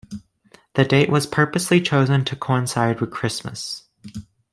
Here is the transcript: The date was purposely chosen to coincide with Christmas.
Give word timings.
The 0.73 0.83
date 0.83 1.11
was 1.11 1.27
purposely 1.27 1.79
chosen 1.79 2.25
to 2.25 2.35
coincide 2.35 2.99
with 3.01 3.11
Christmas. 3.11 3.83